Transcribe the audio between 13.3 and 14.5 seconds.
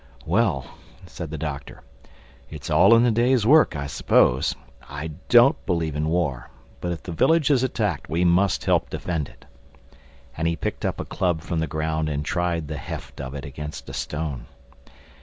it against a stone.